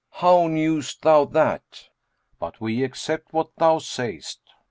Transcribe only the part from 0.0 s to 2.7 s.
[FN#391] How knewest thou that? But